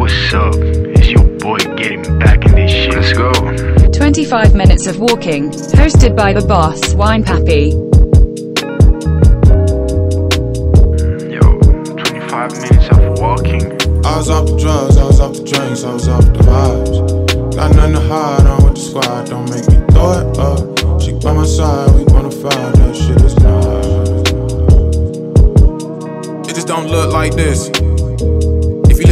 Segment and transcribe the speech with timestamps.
[0.00, 0.54] what's up?
[0.56, 2.94] It's your boy getting back in this shit.
[2.94, 3.30] Let's go.
[3.92, 7.72] 25 minutes of walking, hosted by the boss, Winepapi.
[11.30, 11.40] Yo,
[11.98, 13.72] 25 minutes of walking.
[14.06, 17.56] I was off the drugs, I was off the drinks, I was off the vibes.
[17.56, 21.02] Got nothing to hide on with the squad, don't make me throw it up.
[21.02, 23.86] She by my side, we wanna fight, that shit is nice.
[26.48, 27.70] It just don't look like this.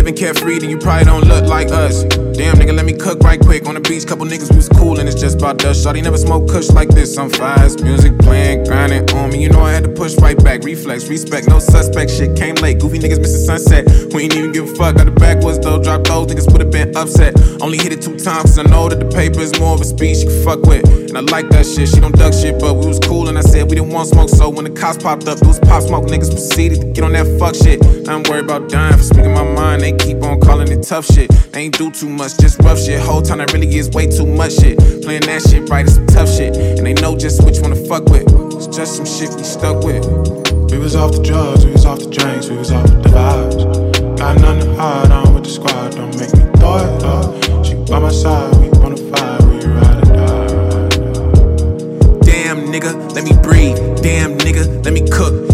[0.08, 2.27] Living carefree, then you probably don't look like us.
[2.38, 3.66] Damn, nigga, let me cook right quick.
[3.66, 5.84] On the beach, couple niggas was cool, and it's just about dust.
[5.84, 7.18] Shawty never smoked kush like this.
[7.18, 9.42] I'm fast, music playing, grinding on me.
[9.42, 10.62] You know I had to push right back.
[10.62, 12.12] Reflex, respect, no suspect.
[12.12, 12.78] Shit came late.
[12.78, 13.86] Goofy niggas missing sunset.
[14.14, 14.94] We ain't even give a fuck.
[14.94, 15.82] Got the backwards though.
[15.82, 17.34] Drop those niggas would have been upset.
[17.60, 19.84] Only hit it two times, cause I know that the paper is more of a
[19.84, 20.86] speech you can fuck with.
[21.08, 21.88] And I like that shit.
[21.88, 24.28] She don't duck shit, but we was cool, and I said we didn't want smoke.
[24.28, 27.26] So when the cops popped up, those pop smoke niggas proceeded to get on that
[27.40, 27.82] fuck shit.
[28.06, 29.82] I'm worried about dying for speaking my mind.
[29.82, 31.30] They keep on calling it tough shit.
[31.52, 33.00] They ain't do too much, just rough shit.
[33.00, 34.78] Whole time that really is way too much shit.
[35.02, 36.56] Playing that shit right is some tough shit.
[36.56, 38.26] And they know just which one to fuck with.
[38.56, 40.04] It's just some shit we stuck with.
[40.70, 44.18] We was off the drugs, we was off the drinks, we was off the vibes.
[44.18, 47.64] Got nothing to hide on with the squad, don't make me throw it up.
[47.64, 50.88] She by my side, we wanna fight, we ride or die.
[52.20, 53.78] Damn nigga, let me breathe.
[54.02, 55.47] Damn nigga, let me cook.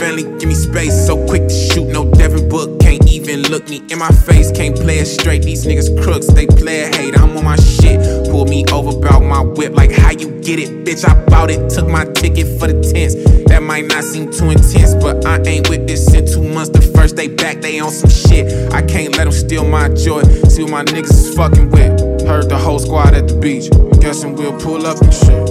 [0.00, 1.06] Family, give me space.
[1.06, 2.80] So quick to shoot, no Devin Book.
[2.80, 4.50] Can't even look me in my face.
[4.50, 5.42] Can't play it straight.
[5.42, 7.20] These niggas crooks, they play it hate.
[7.20, 8.00] I'm on my shit.
[8.30, 9.74] Pull me over, bout my whip.
[9.74, 11.06] Like how you get it, bitch.
[11.06, 11.68] I bought it.
[11.68, 13.14] Took my ticket for the tents.
[13.50, 16.70] That might not seem too intense, but I ain't with this in two months.
[16.70, 18.72] The first day back, they on some shit.
[18.72, 20.22] I can't let them steal my joy.
[20.48, 22.24] See what my niggas is fucking with.
[22.26, 23.68] Heard the whole squad at the beach.
[24.00, 25.44] Guessing we'll pull up and shit.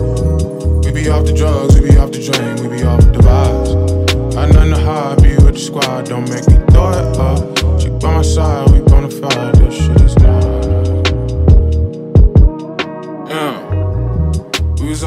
[0.83, 3.78] We be off the drugs, we be off the drink, we be off the vibes.
[4.39, 7.41] Got nothing to hide, be with the squad, don't make me throw it up.
[7.81, 10.57] She by my side, we bona fide, this shit is not.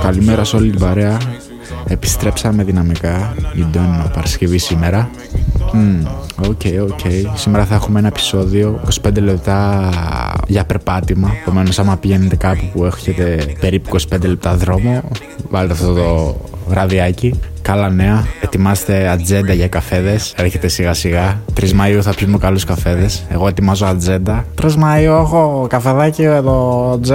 [0.02, 1.18] Καλημέρα σε όλη την παρέα.
[1.86, 3.34] Επιστρέψαμε δυναμικά.
[3.54, 5.10] Ιντώνω Παρασκευή σήμερα.
[6.48, 7.00] Οκ, οκ.
[7.34, 9.90] Σήμερα θα έχουμε ένα επεισόδιο 25 λεπτά
[10.46, 11.30] για περπάτημα.
[11.40, 15.02] Επομένως, άμα πηγαίνετε κάπου που έχετε περίπου 25 λεπτά δρόμο,
[15.50, 16.36] βάλτε αυτό το
[16.68, 17.40] ραδιάκι.
[17.62, 18.24] Καλά νέα.
[18.40, 20.34] Ετοιμάστε ατζέντα για καφέδες.
[20.36, 21.40] Έρχεται σιγά σιγά.
[21.60, 23.26] 3 Μαου θα πιούμε καλούς καφέδες.
[23.28, 24.44] Εγώ ετοιμάζω ατζέντα.
[24.62, 27.12] 3 Μαου έχω καφεδάκι εδώ J,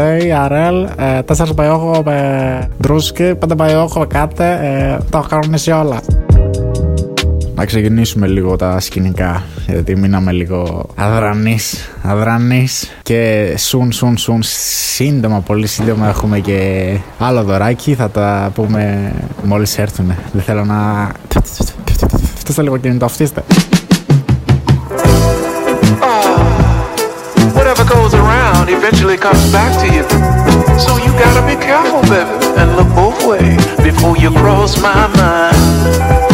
[0.50, 0.86] RL.
[1.26, 3.34] 4 Μαου έχω με ντρούσκι.
[3.40, 4.44] 5 Μαου έχω κάτι.
[4.44, 6.00] Ε, το έχω κανονίσει όλα.
[7.58, 14.40] Να ξεκινήσουμε λίγο τα σκηνικά γιατί μείναμε λίγο αδρανείς, αδρανείς και σουν σουν σουν
[14.94, 19.12] σύντομα, πολύ σύντομα έχουμε και άλλο δωράκι θα τα πούμε
[19.44, 21.12] μόλις έρθουνε δεν θέλω να...
[22.36, 23.44] Φτώστε λίγο κινητό, αυτήστε
[27.56, 30.04] Whatever goes around eventually comes back to you.
[30.86, 36.27] So you gotta be careful, baby, and look both ways before you cross my mind.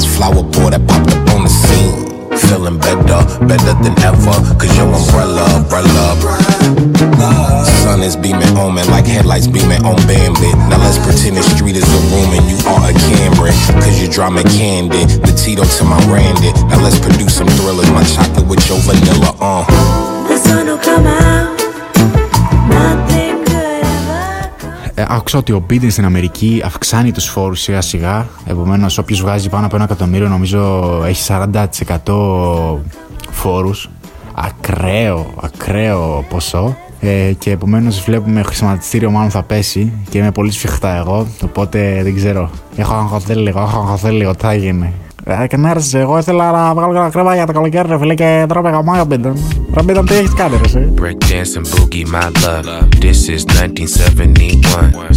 [0.00, 2.08] Hottest flower boy that popped up on the scene.
[2.48, 6.16] Feeling better, better than ever, cause your umbrella, umbrella.
[7.84, 10.56] Sun is beaming on me like headlights beaming on Bambit.
[10.72, 13.52] Now let's pretend the street is a room and you are a Cameron,
[13.84, 15.04] cause you drama candy.
[15.04, 16.48] The Tito to my Randy.
[16.72, 19.68] Now let's produce some thrillers, my chocolate with your vanilla, uh.
[20.28, 21.49] The sun will come out.
[25.10, 28.28] Άκουσα ότι ο Biden στην Αμερική αυξάνει τους φόρους σιγά σιγά.
[28.44, 32.78] Επομένως όποιος βγάζει πάνω από ένα εκατομμύριο νομίζω έχει 40%
[33.30, 33.90] φόρους.
[34.34, 36.76] Ακραίο, ακραίο ποσό.
[37.00, 42.14] Ε, και επομένως βλέπουμε χρηματιστήριο μάλλον θα πέσει και είμαι πολύ σφιχτά εγώ, οπότε δεν
[42.14, 42.50] ξέρω.
[42.76, 44.92] Έχω αγχωθεί λίγο, έχω αγχωθεί λίγο, τι θα γίνει.
[45.29, 48.13] Ε, και ναι, ρε, εγώ ήθελα να βγάλω ένα κρέμα για το καλοκαίρι, ρε φίλε,
[48.13, 49.37] και τώρα με γαμάει ο Μπίντον.
[49.73, 50.93] Ρε Μπίντον, τι έχεις κάνει, ρε, εσύ.
[51.01, 52.65] Breakdance and boogie, my love.
[53.05, 55.15] This is 1971.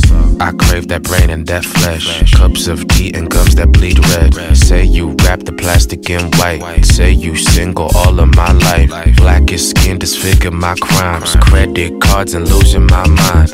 [0.49, 2.06] I crave that brain and that flesh.
[2.38, 4.31] Cups of tea and gums that bleed red.
[4.67, 6.62] Say you wrap the plastic in white.
[6.94, 8.91] Say you single all of my life.
[9.23, 11.31] Blackest skin disfigure my crimes.
[11.49, 13.49] Credit cards and losing my mind.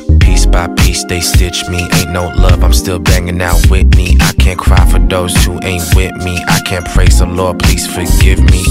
[0.52, 1.88] By piece they stitch me.
[1.94, 4.18] Ain't no love, I'm still banging out with me.
[4.20, 6.44] I can't cry for those who ain't with me.
[6.48, 8.64] I can't praise the Lord, please forgive me.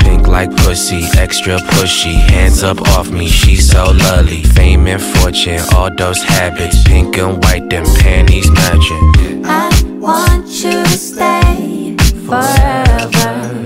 [0.00, 2.14] Pink like pussy, extra pushy.
[2.14, 4.42] Hands up off me, she's so lovely.
[4.42, 6.82] Fame and fortune, all those habits.
[6.84, 9.44] Pink and white, them panties matching.
[9.44, 11.96] I want you to stay
[12.26, 13.63] forever.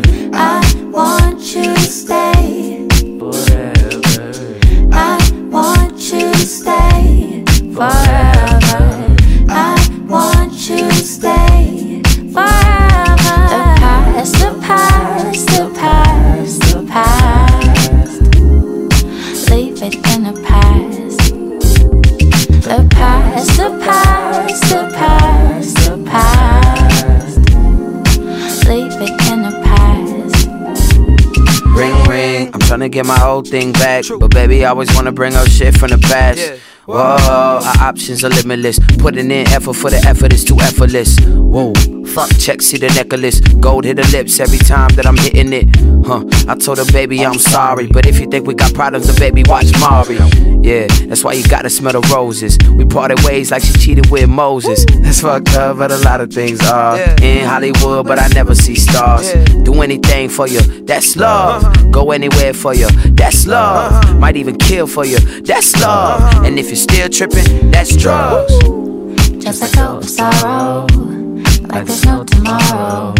[33.48, 34.04] Thing back.
[34.18, 36.40] But baby, I always wanna bring up shit from the past.
[36.86, 38.78] Whoa, our options are limitless.
[38.98, 41.18] Putting in effort for the effort is too effortless.
[41.20, 41.72] Whoa,
[42.18, 43.40] fuck check, see the necklace.
[43.60, 45.68] Gold hit the lips every time that I'm hitting it.
[46.04, 47.86] Huh, I told her, baby, I'm sorry.
[47.86, 50.16] But if you think we got problems, then baby, watch Mari.
[50.62, 52.58] Yeah, that's why you gotta smell the roses.
[52.76, 54.84] We parted ways like she cheated with Moses.
[55.02, 56.98] That's fucked up, but a lot of things are.
[57.22, 59.32] In Hollywood, but I never see stars.
[59.62, 61.60] Do anything for you, that's uh-huh.
[61.62, 61.92] love.
[61.92, 64.00] Go anywhere for you, that's uh-huh.
[64.02, 64.18] love.
[64.18, 65.86] Might even kill for you, that's uh-huh.
[65.86, 66.44] love.
[66.44, 68.52] And if you're still tripping, that's drugs.
[69.38, 70.86] Just go of sorrow,
[71.68, 73.14] like there's no tomorrow.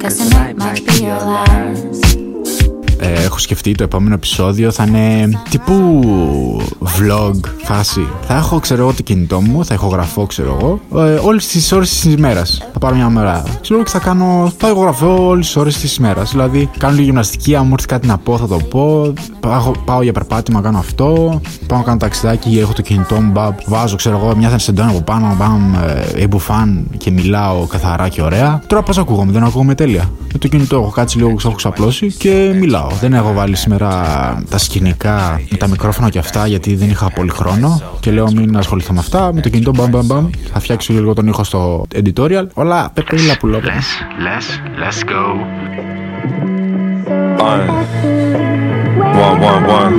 [0.00, 2.27] Cause tonight might be your last.
[3.00, 6.02] Ε, έχω σκεφτεί το επόμενο επεισόδιο θα είναι τύπου
[6.80, 8.06] vlog φάση.
[8.26, 11.88] Θα έχω, ξέρω εγώ, το κινητό μου, θα ηχογραφώ, ξέρω εγώ, ε, όλες τις ώρες
[11.90, 12.68] της ημέρας.
[12.72, 13.42] Θα πάρω μια μέρα.
[13.60, 14.52] Ξέρω και θα κάνω.
[14.58, 16.30] Θα ηχογραφώ όλες τις ώρες της ημέρας.
[16.30, 19.12] Δηλαδή, κάνω λίγη γυμναστική, αν μου έρθει κάτι να πω, θα το πω.
[19.40, 21.40] Πάω, πάω για περπάτημα, κάνω αυτό.
[21.66, 25.02] Πάω να κάνω ταξιδάκι, έχω το κινητό μου, μπαμ, βάζω, ξέρω εγώ, μια σεντόνια από
[25.02, 28.62] πάνω, μπαμ, ε, εμπουφάν και μιλάω καθαρά και ωραία.
[28.66, 30.10] Τώρα πώς ακούγομαι, δεν ακούγομαι τέλεια.
[30.32, 32.88] Με το κινητό έχω κάτσει λίγο, έχω ξαπλώσει και μιλάω.
[33.00, 33.88] Δεν έχω βάλει σήμερα
[34.50, 37.82] τα σκηνικά με τα μικρόφωνα και αυτά γιατί δεν είχα πολύ χρόνο.
[38.00, 39.32] Και λέω μην ασχοληθώ με αυτά.
[39.34, 40.30] Με το κινητό μπαμ μπαμ μπαμ.
[40.52, 42.46] Θα φτιάξω λίγο τον ήχο στο editorial.
[42.54, 43.60] Όλα πεπίλα που λέω.
[43.60, 43.90] Let's,
[44.26, 44.48] let's,
[44.82, 45.22] let's go.
[47.50, 47.66] One,
[49.26, 49.94] one, one, one.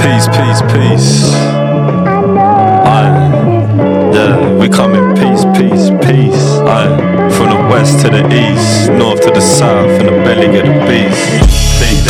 [0.00, 1.10] Peace, peace, peace.
[2.96, 3.12] Aye.
[4.16, 6.44] Yeah, we come in peace, peace, peace.
[6.76, 7.13] Aye.
[7.70, 11.24] West to the east, north to the south, in the belly of the beast.
[11.80, 12.04] Peace.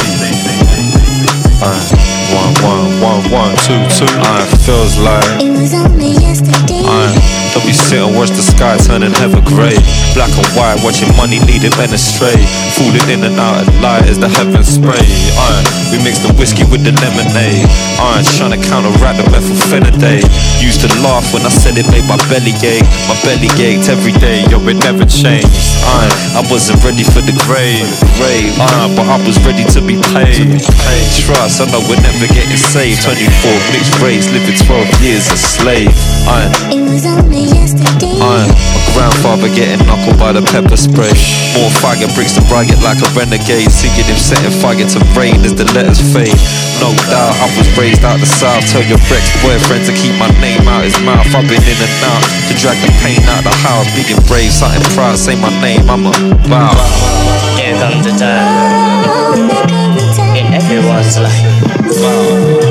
[1.62, 2.14] Aye.
[2.34, 4.06] One, one, one, one, two, two.
[4.08, 5.42] Aye, feels like.
[5.42, 6.82] It was only yesterday.
[6.84, 7.43] Aye.
[7.54, 9.78] Don't be sitting, watch the sky turning ever grey.
[10.18, 12.34] Black and white, watching money leading men astray.
[12.74, 14.98] Falling in and out of light as the heavens spray.
[14.98, 15.62] Aye.
[15.94, 17.62] We mix the whiskey with the lemonade.
[18.02, 18.26] Aye.
[18.34, 20.26] Trying to counteract the methylphenidate.
[20.58, 22.82] Used to laugh when I said it made my belly ache.
[23.06, 25.54] My belly ached every day, yo, it never changed.
[25.86, 26.10] Aye.
[26.34, 27.86] I wasn't ready for the grave.
[28.18, 28.90] Aye.
[28.98, 30.58] But I was ready to be paid.
[31.22, 33.06] Trust, I know we're never getting saved.
[33.06, 33.22] 24
[33.70, 35.94] mixed race, living 12 years a slave.
[36.26, 36.50] Aye.
[36.74, 38.48] It was only Aye.
[38.48, 41.12] My grandfather getting knuckled by the pepper spray.
[41.58, 43.70] More fire bricks to riot like a renegade.
[43.70, 46.34] Seeing him setting fire to rain as the letters fade.
[46.80, 48.64] No doubt I was raised out the south.
[48.70, 51.26] Tell your ex boyfriend to keep my name out his mouth.
[51.34, 53.86] I've been in and out to drag the pain out the house.
[53.94, 55.18] And brave, something proud.
[55.18, 56.12] Say my name, I'm a
[56.48, 56.74] bow.
[57.58, 59.34] Here comes the time
[60.36, 61.44] in everyone's life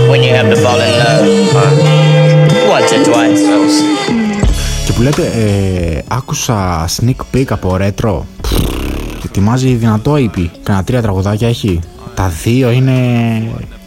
[0.09, 1.27] when you have to fall in love
[2.69, 4.22] once or twice.
[5.03, 5.31] Και που λέτε,
[5.95, 8.19] ε, άκουσα sneak peek από retro.
[8.41, 8.51] Πφ,
[9.25, 10.49] Ετοιμάζει δυνατό EP.
[10.63, 11.79] Κανένα τρία τραγουδάκια έχει.
[12.13, 12.93] Τα δύο είναι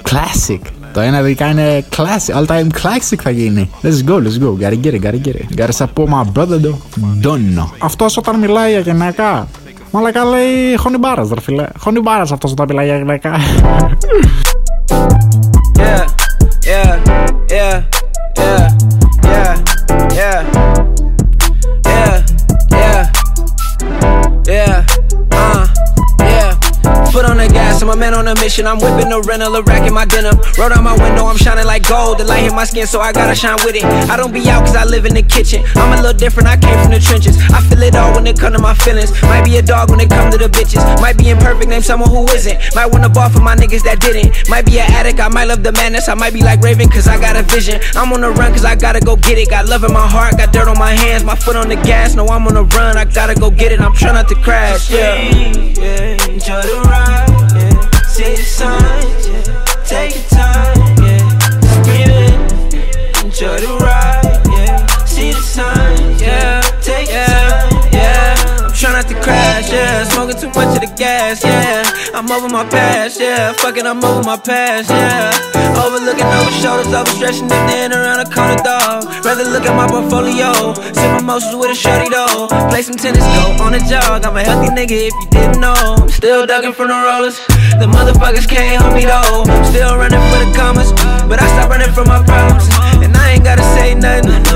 [0.02, 0.58] classic.
[0.92, 3.70] Το ένα δικά είναι classic, all time classic θα γίνει.
[3.82, 4.62] Let's go, let's go.
[4.62, 5.61] Gotta get it, gotta get it.
[5.61, 6.78] Gotta support my brother, though.
[7.23, 7.68] Don't know.
[7.78, 9.49] Αυτός όταν μιλάει για γυναίκα,
[9.90, 11.66] μαλακά λέει χωνιμπάρας, ρε φίλε.
[11.78, 13.30] Χωνιμπάρας αυτός όταν μιλάει για γυναίκα.
[28.26, 28.66] On a mission.
[28.66, 30.35] I'm whipping the rental, a rack in my denim.
[30.59, 32.18] Roll down my window, I'm shining like gold.
[32.18, 33.85] The light hit my skin, so I gotta shine with it.
[34.11, 35.62] I don't be out cause I live in the kitchen.
[35.76, 37.38] I'm a little different, I came from the trenches.
[37.54, 39.11] I feel it all when it come to my feelings.
[39.23, 40.83] Might be a dog when it come to the bitches.
[41.00, 42.59] Might be imperfect, name someone who isn't.
[42.75, 44.35] Might wanna ball for my niggas that didn't.
[44.49, 46.09] Might be an addict, I might love the madness.
[46.09, 47.80] I might be like Raven cause I got a vision.
[47.95, 49.50] I'm on the run cause I gotta go get it.
[49.50, 52.14] Got love in my heart, got dirt on my hands, my foot on the gas.
[52.14, 53.80] No, I'm on the run, I gotta go get it.
[53.80, 54.90] I'm trying not to crash.
[54.90, 55.14] Yeah.
[55.14, 56.26] yeah.
[56.26, 57.35] Enjoy the ride.
[58.16, 59.64] See the signs, yeah.
[59.85, 61.20] Take your time, yeah.
[61.85, 63.26] Breathe in.
[63.26, 64.87] Enjoy the ride, yeah.
[65.04, 66.62] See the signs, yeah.
[66.80, 68.35] Take your time, yeah.
[68.64, 70.04] I'm trying not to crash, yeah.
[70.04, 71.75] Smoking too much of the gas, yeah.
[72.16, 73.52] I'm over my past, yeah.
[73.52, 75.37] Fucking, I'm over my past, yeah.
[75.76, 79.04] Overlooking over shoulders, overstretching they in around a corner, dog.
[79.23, 80.73] Rather look at my portfolio.
[80.96, 82.49] Sip mimosas with a shorty, though.
[82.73, 84.25] Play some tennis, go on a jog.
[84.25, 85.76] I'm a healthy nigga if you didn't know.
[85.76, 87.37] I'm still ducking from the rollers.
[87.76, 89.44] The motherfuckers can't help me, though.
[89.68, 90.96] Still running for the commas.
[91.28, 92.64] But I stopped running from my problems.
[93.04, 94.46] And I ain't gotta say nothing.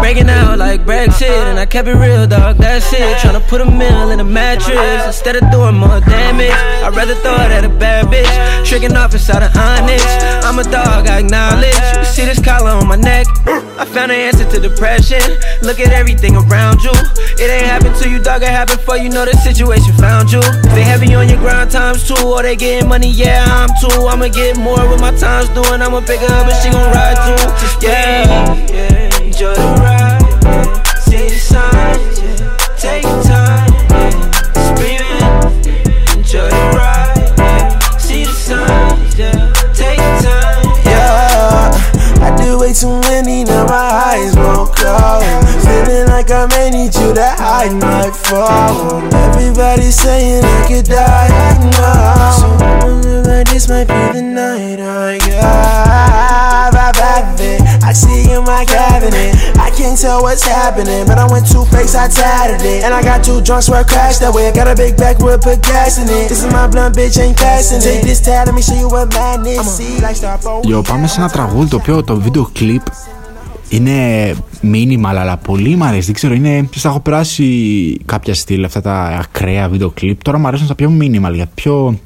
[0.00, 2.56] Breaking out like Brexit, and I kept it real, dog.
[2.58, 3.16] That's it.
[3.18, 6.50] Tryna put a mill in a mattress instead of doing more damage.
[6.50, 10.06] I'd rather throw it at a bad bitch, tricking off inside of honest.
[10.44, 11.74] I'm a dog, I acknowledge.
[11.96, 13.26] You see this collar on my neck?
[13.78, 15.22] I found an answer to depression.
[15.62, 16.92] Look at everything around you.
[17.38, 18.42] It ain't happened to you, dog.
[18.42, 19.08] It happened for you.
[19.08, 20.42] Know the situation found you.
[20.74, 23.10] They heavy on your grind times two, or they getting money.
[23.10, 24.06] Yeah, I'm too.
[24.06, 25.80] I'ma get more with my times doing.
[25.80, 27.86] I'ma pick her up and she gon' ride too.
[27.86, 29.11] Yeah, yeah.
[29.32, 30.20] Enjoy the ride.
[31.00, 32.20] See the signs.
[32.78, 33.72] Take your time.
[36.14, 37.16] Enjoy the ride.
[37.98, 39.14] See the signs.
[39.74, 41.72] Take your time, yeah.
[42.20, 45.24] I do way too many, now my eyes won't close.
[45.64, 49.08] Feeling like I may need you to hide my phone.
[49.14, 52.30] Everybody's saying I could die right now.
[52.32, 56.71] So I wonder like this might be the night I got.
[59.92, 62.84] Can't tell what's happening, but I went two face, I tatted it.
[62.84, 64.48] And I got two drunks where I crashed that way.
[64.48, 66.28] I got a big backwood, put gas in it.
[66.30, 67.84] This is my blunt, bitch, ain't passing it.
[67.88, 70.00] Take this tat, let me show you what madness see.
[70.00, 72.82] Like star Yo, πάμε σε ένα τραγούδι το οποίο το βίντεο κλιπ
[73.68, 76.04] είναι minimal αλλά πολύ μ' αρέσει.
[76.04, 76.62] Δεν ξέρω, είναι.
[76.62, 77.44] Ποιο έχω περάσει
[78.04, 80.22] κάποια στυλ αυτά τα ακραία βίντεο κλιπ.
[80.22, 81.98] Τώρα μου αρέσουν τα πιο minimal γιατί πιο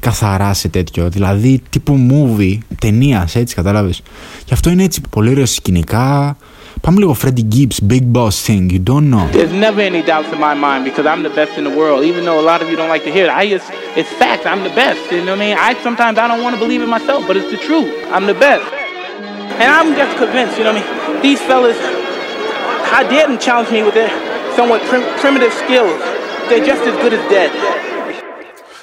[0.00, 1.08] καθαρά σε τέτοιο.
[1.08, 4.02] Δηλαδή τύπου movie, ταινίας, έτσι κατάλαβες.
[4.44, 6.36] Και αυτό είναι έτσι πολύ ωραίο σκηνικά.
[6.85, 9.25] Πάμε λίγο Freddie Gibbs, Big Boss Thing, you don't know.
[9.37, 11.99] There's never any doubts in my mind because I'm the best in the world.
[12.11, 13.67] Even though a lot of you don't like to hear it, I just,
[13.99, 14.43] it's fact.
[14.51, 15.01] I'm the best.
[15.11, 15.57] You know what I mean?
[15.67, 17.91] I sometimes I don't want to believe it myself, but it's the truth.
[18.15, 18.65] I'm the best.
[19.61, 21.21] And I'm just convinced, you know what I mean?
[21.27, 21.77] These fellas,
[22.97, 24.09] I dare them challenge me with their
[24.57, 25.99] somewhat prim- primitive skills.
[26.49, 27.51] They're just as good as dead.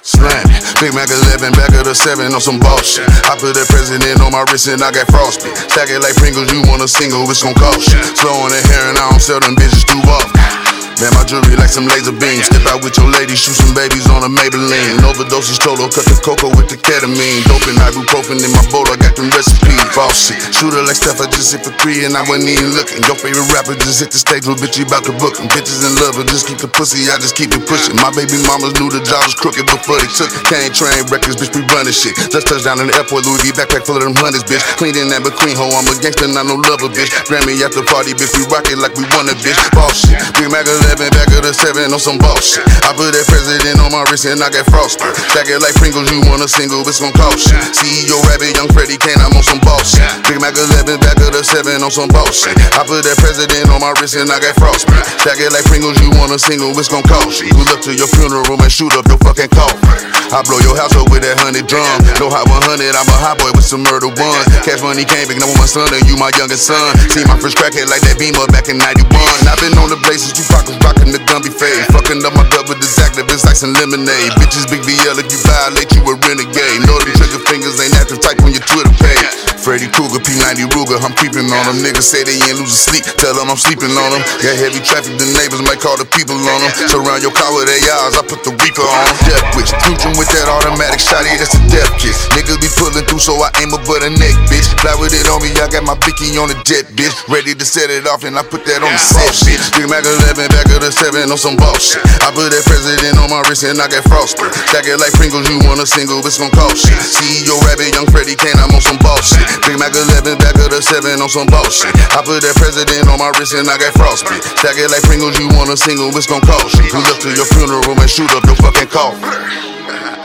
[0.04, 0.44] Slam.
[0.84, 3.08] Big Mac 11, back of the 7 on some bullshit.
[3.24, 5.56] I put that president on my wrist and I got frostbite.
[5.72, 8.04] Stack it like Pringles, you want a single, it's gon' cost you.
[8.20, 10.73] Slow on the hair and I don't sell them bitches too often.
[11.04, 12.48] Man, my jewelry like some laser beams.
[12.48, 15.04] Step out with your lady, shoot some babies on a Maybelline.
[15.04, 17.44] Overdoses total, cut the cocoa with the ketamine.
[17.44, 19.84] Dope and ibuprofen in my bowl, I got them recipes.
[19.92, 20.40] Boss shit.
[20.56, 23.04] Shooter like Steph, I just hit for three and I wasn't even looking.
[23.04, 25.52] Your favorite rapper just hit the stage, little bitch, you about to book him.
[25.52, 28.00] Bitches in love, but just keep the pussy, I just keep it pushing.
[28.00, 30.40] My baby mamas knew the job was crooked before they took it.
[30.48, 32.16] Can't train records, bitch, we running shit.
[32.32, 34.64] Just touched down in the airport, Louis V backpack full of them hundreds, bitch.
[34.80, 37.12] Clean in that McQueen hoe, I'm a gangster, not no lover, bitch.
[37.28, 39.60] Grammy after party, bitch, we rock it like we won a bitch.
[39.76, 40.16] Boss shit.
[40.40, 42.62] Big Mac 11, back of the 7 on some boss shit.
[42.86, 45.10] I put that president on my wrist and I frosted.
[45.34, 47.58] Stack it like Pringles, you want a single, it's gon' cost you.
[47.74, 50.06] CEO Rabbit, young Freddie Kane, I'm on some boss shit.
[50.30, 52.54] Big Mac 11, back of the 7 on some boss shit.
[52.78, 54.94] I put that president on my wrist and I frosted.
[55.18, 57.50] Stack it like Pringles, you want a single, it's gon' cost you.
[57.50, 60.14] Pull up to your funeral and shoot up your fucking coffin.
[60.30, 61.86] I blow your house up with that hundred drum.
[62.22, 64.44] No hot 100, I'm a hot boy with some murder one.
[64.62, 66.90] Cash money came big, number my son, and you my youngest son.
[67.14, 69.10] See my first crackhead like that beamer back in 91.
[69.50, 71.88] I've been on the blazes, you pockets rocking the Gumby fade.
[71.96, 74.32] Fucking up my gut with this activist like some lemonade.
[74.38, 76.84] Bitches, big BL, if you violate, you a renegade.
[76.86, 79.44] Know them trigger fingers ain't active type on your Twitter page.
[79.64, 81.80] Freddy Krueger, P90 Ruger, I'm creeping on them.
[81.80, 84.22] Niggas say they ain't losing sleep, tell them I'm sleeping on them.
[84.44, 86.72] Got heavy traffic, the neighbors might call the people on them.
[86.92, 89.16] Surround your car with ARs, I put the Reaper on them.
[89.24, 92.28] Death wish, future with that automatic shotty, that's a death kiss.
[92.36, 94.68] Niggas be pulling through, so I aim up but a neck, bitch.
[94.84, 97.16] Fly with it on me, I got my Vicky on the jet, bitch.
[97.32, 99.64] Ready to set it off, and I put that on the set, bitch.
[99.80, 102.04] Big Mac 11, back of the 7 on some boss shit.
[102.24, 104.52] I put that president on my wrist, and I got frosted.
[104.70, 106.96] Stack it like Pringles, you want a single, it's gon' cost shit.
[107.00, 109.44] CEO Rabbit, young Freddie Kane, I'm on some boss shit.
[109.66, 111.94] Big Mac 11, back of the 7 on some boss shit.
[112.14, 114.44] I put that president on my wrist, and I got frostbite.
[114.62, 116.92] Stack it like Pringles, you want a single, it's gon' cost shit.
[116.94, 120.20] Pull up to your funeral and shoot up your fucking coffin.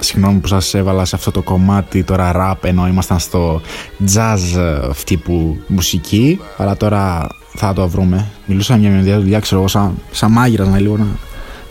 [0.00, 3.60] Συγγνώμη που σας έβαλα σε αυτό το κομμάτι τώρα rap ενώ ήμασταν στο
[4.14, 8.26] jazz ε, αυτή που μουσική αλλά τώρα θα το βρούμε.
[8.46, 11.06] Μιλούσα για μια δουλειά, ξέρω εγώ, σαν, σαν μάγειρας να λίγο να,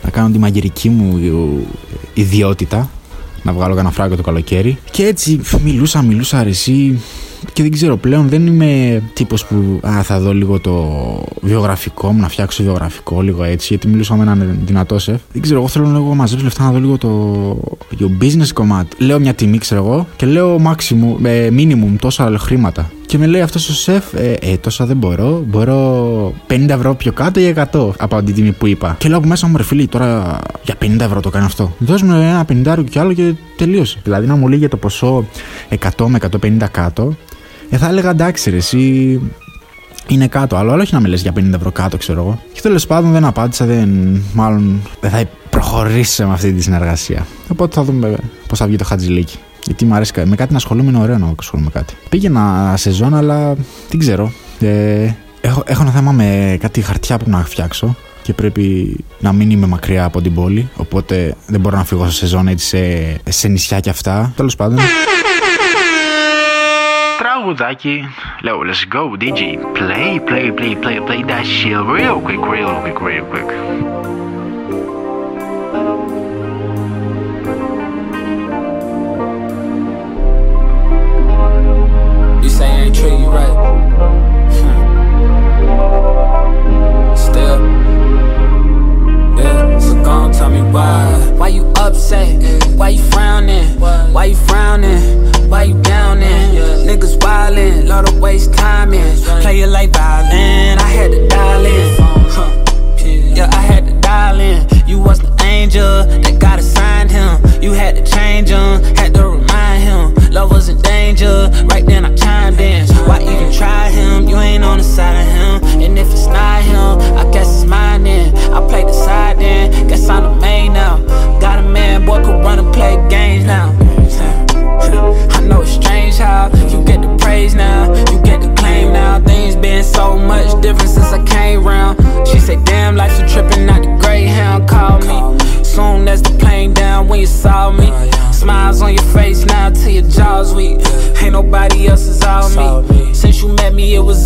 [0.02, 1.20] να κάνω τη μαγειρική μου
[2.14, 2.90] ιδιότητα
[3.42, 4.78] να βγάλω κανένα φράγκο το καλοκαίρι.
[4.90, 7.00] Και έτσι μιλούσα, μιλούσα αρεσί
[7.52, 10.84] και δεν ξέρω πλέον δεν είμαι τύπος που α, θα δω λίγο το
[11.42, 15.20] βιογραφικό μου, να φτιάξω βιογραφικό λίγο έτσι γιατί μιλούσα με έναν δυνατό σεφ.
[15.32, 17.08] Δεν ξέρω, εγώ θέλω να λίγο μαζέψω λεφτά να δω λίγο το,
[17.98, 19.04] το business κομμάτι.
[19.04, 22.90] Λέω μια τιμή, ξέρω εγώ, και λέω maximum, ε, minimum τόσα χρήματα.
[23.06, 25.44] Και με λέει αυτός ο σεφ, ε, ε, τόσα δεν μπορώ.
[25.46, 28.96] Μπορώ 50 ευρώ πιο κάτω ή 100 από την τιμή που είπα.
[28.98, 31.72] Και λέω από μέσα μου, ρε φίλοι, τώρα για 50 ευρώ το κάνει αυτό.
[31.78, 33.98] Δώσ' μου ένα 50 κι άλλο και τελείωσε.
[34.02, 35.24] Δηλαδή να μου λέει για το ποσό
[35.96, 37.16] 100 με 150 κάτω,
[37.70, 39.20] ε, θα έλεγα εντάξει, ρε, εσύ
[40.06, 40.56] είναι κάτω.
[40.56, 42.42] Αλλά όχι να με λες για 50 ευρώ κάτω, ξέρω εγώ.
[42.52, 47.26] Και τέλος πάντων δεν απάντησα, δεν, μάλλον δεν θα προχωρήσει με αυτή τη συνεργασία.
[47.48, 48.16] Οπότε θα δούμε
[48.48, 49.38] πώς θα βγει το χατζηλίκι.
[49.66, 51.94] Γιατί μου αρέσει με κάτι να ασχολούμαι, είναι ωραίο να ασχολούμαι με κάτι.
[52.08, 53.54] Πήγαινα σεζόν, αλλά
[53.90, 54.32] δεν ξέρω.
[54.60, 59.50] Ε, έχω, έχω ένα θέμα με κάτι χαρτιά που να φτιάξω και πρέπει να μην
[59.50, 60.70] είμαι μακριά από την πόλη.
[60.76, 64.32] Οπότε δεν μπορώ να φύγω σε σεζόν έτσι σε, σε νησιά και αυτά.
[64.36, 64.78] Τέλος πάντων.
[67.18, 68.04] Τραγουδάκι.
[68.42, 69.40] Λέω, let's go, DJ.
[69.78, 73.85] Play, play, play, play, play that shit real quick, real quick, real quick.
[82.96, 83.65] Treat you right.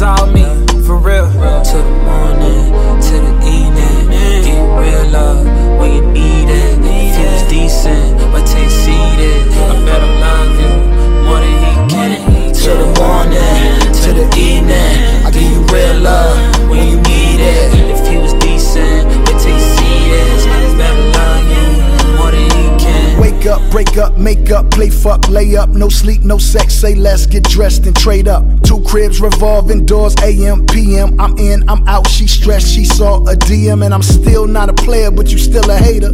[0.03, 0.39] All me.
[25.81, 28.45] No sleep, no sex, say less, get dressed and trade up.
[28.62, 33.35] Two cribs revolving doors, AM, PM, I'm in, I'm out, she stressed, she saw a
[33.35, 36.11] DM, and I'm still not a player, but you still a hater.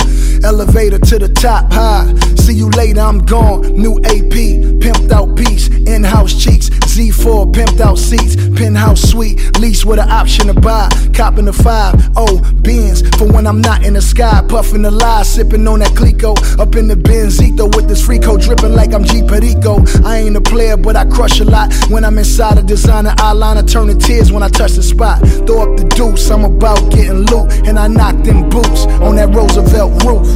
[0.46, 2.06] Elevator to the top, high,
[2.37, 3.62] see you later, I'm gone.
[3.74, 9.85] New AP, pimped out piece, in house cheeks, Z4, pimped out seats, penthouse suite, lease
[9.85, 13.94] with an option to buy, copping the five, oh, beans, for when I'm not in
[13.94, 18.06] the sky, puffing the lie, sipping on that Clicquot, up in the Benzito with this
[18.24, 19.85] coat dripping like I'm G Perico.
[20.04, 23.68] I ain't a player, but I crush a lot when I'm inside a designer eyeliner,
[23.68, 25.18] turning tears when I touch the spot.
[25.44, 29.35] Throw up the deuce, I'm about getting loot, and I knock them boots on that
[29.35, 30.36] Roosevelt roof.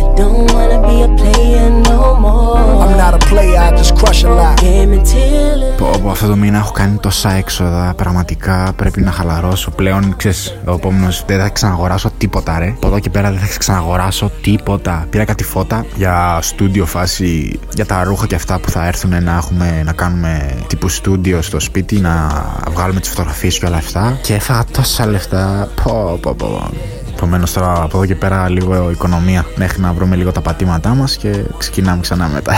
[0.00, 2.56] I don't wanna be a player no more.
[2.84, 4.54] I'm not a player, I just crush a lot.
[4.64, 7.94] Game until it Πω, πω, αυτό το μήνα έχω κάνει τόσα έξοδα.
[7.96, 9.70] Πραγματικά πρέπει να χαλαρώσω.
[9.70, 12.68] Πλέον, ξέρεις, ο επόμενος δεν θα ξαναγοράσω τίποτα, ρε.
[12.68, 15.06] Από εδώ και πέρα δεν θα ξαναγοράσω τίποτα.
[15.10, 19.36] Πήρα κάτι φώτα για στούντιο φάση, για τα ρούχα και αυτά που θα έρθουν να
[19.36, 24.18] έχουμε, να κάνουμε τύπου στούντιο στο σπίτι, να βγάλουμε τις φωτογραφίες και όλα αυτά.
[24.22, 25.68] Και έφαγα τόσα λεφτά.
[25.82, 26.70] Πω, πω, πω.
[27.18, 31.16] Επομένως τώρα από εδώ και πέρα λίγο οικονομία μέχρι να βρούμε λίγο τα πατήματά μας
[31.16, 32.52] και ξεκινάμε ξανά μετά.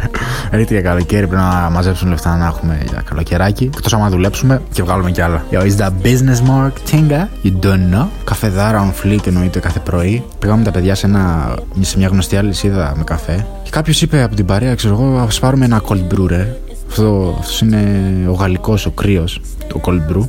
[0.56, 3.70] Ρίτη για καλοκαίρι πρέπει να μαζέψουμε λεφτά να έχουμε για καλοκαιράκι.
[3.76, 5.44] Εκτός άμα δουλέψουμε και βγάλουμε κι άλλα.
[5.50, 7.28] Yo, is that business mark; Tinga?
[7.44, 10.24] You don't know; Καφεδάρα on fleek εννοείται κάθε πρωί.
[10.38, 13.46] Πήγαμε με τα παιδιά σε, ένα, σε μια γνωστή αλυσίδα με καφέ.
[13.62, 16.56] Και κάποιος είπε από την παρέα, ξέρω εγώ, ας πάρουμε ένα cold brew, ρε.
[16.88, 17.84] Αυτό αυτός είναι
[18.28, 20.26] ο γαλλικός, ο κρύος, το cold brew.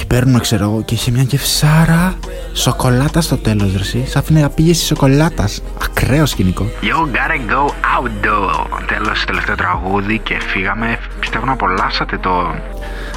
[0.00, 2.14] Και παίρνω, ξέρω εγώ, και είχε μια κευσάρα
[2.52, 3.78] σοκολάτα στο τέλος, ρε.
[3.80, 4.04] εσύ.
[4.06, 5.62] Σ' άφηνε απήγηση σοκολάτας.
[5.82, 6.66] Ακραίο σκηνικό.
[6.82, 6.86] You
[7.16, 8.80] gotta go outdoor.
[8.86, 10.98] Τέλος, τελευταίο τραγούδι και φύγαμε.
[11.20, 12.54] Πιστεύω να απολαύσατε το.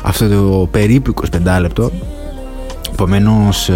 [0.04, 1.14] Αυτό το περίπου
[1.56, 1.92] 25 λεπτό
[2.94, 3.70] Επομένως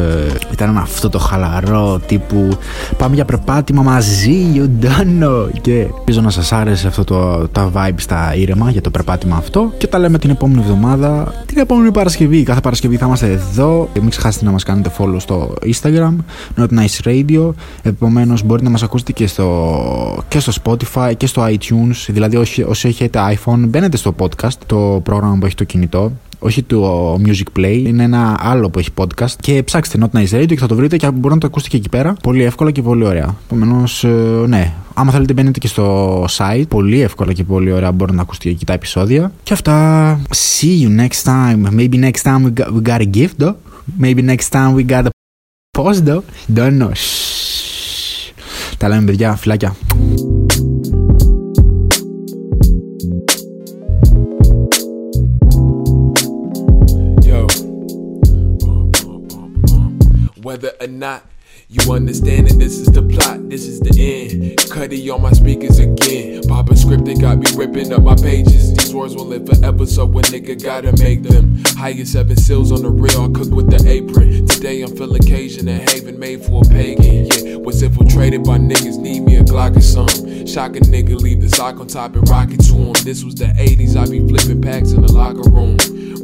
[0.52, 2.58] ήταν αυτό το χαλαρό τύπου
[2.98, 5.50] Πάμε για περπάτημα μαζί, you don't know.
[5.62, 9.74] Και ελπίζω να σας άρεσε αυτό το τα vibe στα ήρεμα για το περπάτημα αυτό.
[9.78, 12.44] Και τα λέμε την επόμενη εβδομάδα, την επόμενη Παρασκευή.
[12.44, 13.90] Κάθε Παρασκευή θα είμαστε εδώ.
[13.94, 16.16] Μην ξεχάσετε να μας κάνετε follow στο Instagram,
[16.58, 17.54] Not Nice Radio.
[17.82, 22.06] Επομένως μπορείτε να μας ακούσετε και στο, και στο Spotify και στο iTunes.
[22.08, 26.64] Δηλαδή, όσοι, όσοι έχετε iPhone, μπαίνετε στο podcast, το πρόγραμμα που έχει το κινητό όχι
[26.64, 29.32] το Music Play, είναι ένα άλλο που έχει podcast.
[29.40, 31.78] Και ψάξτε Not Nice Radio και θα το βρείτε και μπορείτε να το ακούσετε και
[31.78, 32.14] εκεί πέρα.
[32.24, 33.36] Πολύ εύκολα και πολύ ωραία.
[33.46, 34.06] Επομένως,
[34.48, 34.74] ναι.
[34.94, 36.64] Άμα θέλετε, μπαίνετε και στο site.
[36.68, 39.32] Πολύ εύκολα και πολύ ωραία μπορείτε να ακούσετε εκεί τα επεισόδια.
[39.44, 40.20] Και αυτά.
[40.60, 41.80] See you next time.
[41.80, 43.56] Maybe next time we got, we got a gift, though.
[44.02, 45.10] Maybe next time we got a
[45.78, 46.22] post, though.
[46.56, 46.92] Don't know.
[48.78, 49.36] Τα λέμε, παιδιά.
[49.36, 49.76] Φιλάκια.
[60.48, 61.26] Whether or not
[61.68, 64.58] you understand that this is the plot, this is the end.
[64.72, 66.42] Cudi on my speakers again.
[66.44, 68.74] Poppin' script, they got me ripping up my pages.
[68.74, 71.62] These words will live forever, so a nigga gotta make them.
[71.76, 74.48] Highest seven seals on the real, I cook with the apron.
[74.48, 77.26] Today I'm feeling Cajun and Haven made for a pagan.
[77.26, 80.08] Yeah, was infiltrated by niggas, need me a Glock or some.
[80.48, 82.94] Shock a nigga, leave the sock on top and rock it to him.
[83.04, 85.78] This was the 80s, I be flipping packs in the locker room.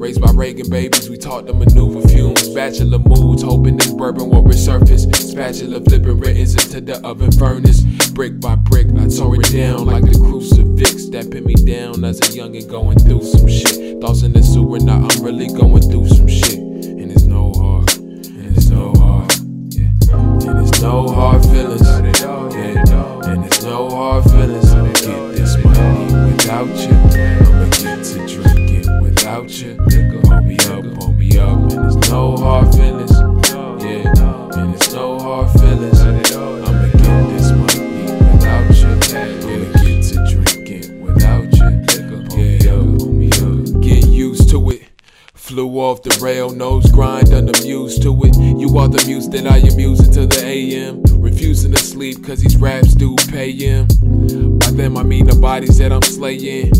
[0.03, 2.49] Raised by Reagan babies, we taught them maneuver fumes.
[2.49, 5.07] Bachelor moods, hoping this bourbon will resurface.
[5.15, 7.83] Spatula flipping writtens into the oven furnace.
[8.11, 11.07] Brick by brick, I tore it down like the crucifix.
[11.11, 14.01] That pin me down as a youngin' going through some shit.
[14.01, 16.59] Thoughts in the sewer, now I'm really going through some shit.
[16.59, 19.31] And it's no hard, and it's no hard,
[19.69, 19.87] yeah.
[20.51, 23.29] And it's no hard feelings, yeah.
[23.29, 24.72] And it's no hard feelings.
[45.53, 48.35] Flew off the rail, nose grind, unamused to it.
[48.59, 51.03] You are the muse that I am using to the AM.
[51.21, 53.87] Refusing to sleep cause these raps do pay him.
[54.57, 56.71] By them I mean the bodies that I'm slaying.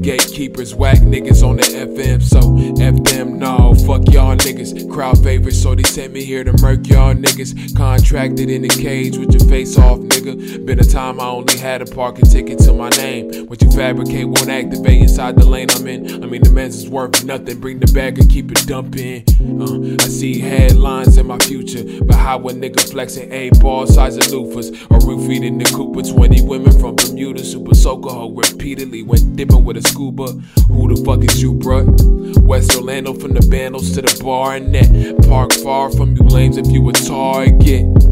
[0.00, 2.40] Gatekeepers, whack niggas on the FM, so
[2.82, 4.90] F them, no, fuck y'all niggas.
[4.90, 7.76] Crowd favorites, so they sent me here to murk y'all niggas.
[7.76, 10.66] Contracted in a cage with your face off, nigga.
[10.66, 13.46] Been a time I only had a parking ticket to my name.
[13.46, 16.24] What you fabricate won't activate inside the lane I'm in.
[16.24, 17.60] I mean, the men's is worth nothing.
[17.60, 19.24] Bring the bag keep it dumping.
[19.60, 24.16] Uh, I see headlines in my future, but how a nigga flexing A ball size
[24.16, 29.36] of loofahs or roofied the Cooper 20 women from Bermuda, super soaker hoe repeatedly went
[29.36, 30.32] dipping with a scuba.
[30.68, 32.38] Who the fuck is you, bruh?
[32.42, 35.28] West Orlando from the bandos to the bar and net.
[35.28, 38.11] Park far from you lames if you a target.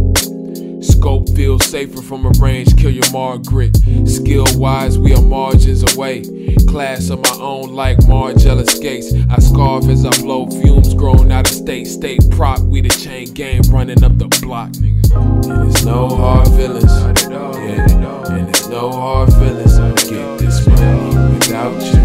[0.81, 3.77] Scope feels safer from a range, kill your Margaret.
[4.07, 6.23] Skill wise, we are margins away.
[6.69, 9.13] Class of my own, like Margiela skates.
[9.29, 11.87] I scarf as I blow fumes grown out of state.
[11.87, 14.71] State prop, we the chain gang running up the block.
[14.77, 16.85] And it's no hard feelings.
[17.31, 18.33] Yeah.
[18.33, 19.79] And it's no hard feelings.
[19.79, 22.01] I'll get this money without you.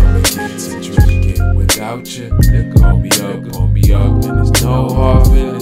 [0.00, 2.28] I'ma get to drink it without you.
[2.76, 4.24] Call me up, call me up.
[4.24, 5.59] And it's no hard feelings.